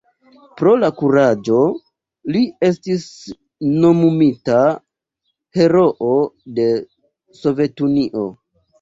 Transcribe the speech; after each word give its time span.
Pro 0.61 0.71
la 0.83 0.87
kuraĝo 1.01 1.59
li 2.37 2.41
estis 2.71 3.05
nomumita 3.85 4.59
Heroo 5.61 6.13
de 6.59 6.71
Sovetunio. 7.45 8.31